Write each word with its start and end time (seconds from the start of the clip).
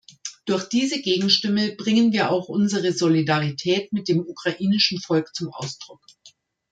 Durch 0.47 0.67
diese 0.67 0.99
Gegenstimme 0.99 1.75
bringen 1.75 2.11
wir 2.11 2.31
auch 2.31 2.49
unsere 2.49 2.91
Solidarität 2.91 3.93
mit 3.93 4.07
dem 4.07 4.21
ukrainischen 4.21 4.99
Volk 4.99 5.29
zum 5.35 5.53
Ausdruck. 5.53 6.01